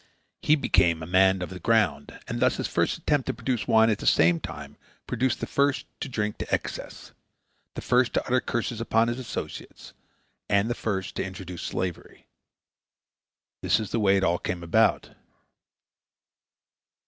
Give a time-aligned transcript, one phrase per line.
[0.41, 3.99] He became a "man of the ground," and this first attempt to produce wine at
[3.99, 7.11] the same time produced the first to drink to excess,
[7.75, 9.93] the first to utter curses upon his associates,
[10.49, 12.25] and the first to introduce slavery.
[13.61, 15.11] This is the way it all came about.